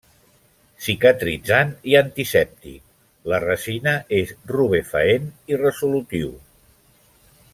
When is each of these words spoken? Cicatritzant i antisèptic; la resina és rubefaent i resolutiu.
Cicatritzant 0.85 1.73
i 1.91 1.95
antisèptic; 1.99 2.79
la 3.33 3.41
resina 3.45 3.95
és 4.21 4.33
rubefaent 4.55 5.31
i 5.55 5.63
resolutiu. 5.65 6.35